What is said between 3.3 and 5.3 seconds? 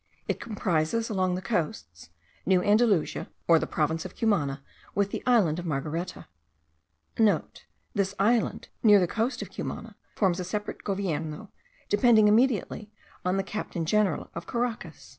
or the province of Cumana (with the